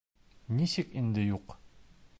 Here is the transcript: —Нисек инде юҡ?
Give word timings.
—Нисек 0.61 0.97
инде 1.03 1.27
юҡ? 1.27 1.57